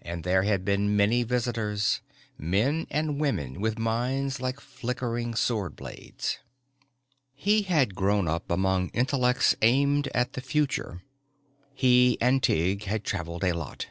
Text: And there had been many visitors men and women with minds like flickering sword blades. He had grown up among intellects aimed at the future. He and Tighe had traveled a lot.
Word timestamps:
And 0.00 0.24
there 0.24 0.44
had 0.44 0.64
been 0.64 0.96
many 0.96 1.24
visitors 1.24 2.00
men 2.38 2.86
and 2.88 3.20
women 3.20 3.60
with 3.60 3.78
minds 3.78 4.40
like 4.40 4.58
flickering 4.60 5.34
sword 5.34 5.76
blades. 5.76 6.38
He 7.34 7.60
had 7.60 7.94
grown 7.94 8.26
up 8.28 8.50
among 8.50 8.88
intellects 8.94 9.54
aimed 9.60 10.08
at 10.14 10.32
the 10.32 10.40
future. 10.40 11.02
He 11.74 12.16
and 12.18 12.42
Tighe 12.42 12.84
had 12.84 13.04
traveled 13.04 13.44
a 13.44 13.52
lot. 13.52 13.88